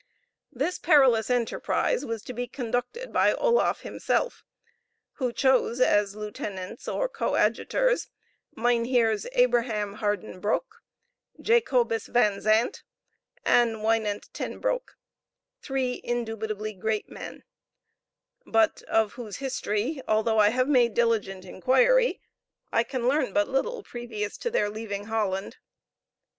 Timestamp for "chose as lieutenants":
5.31-6.87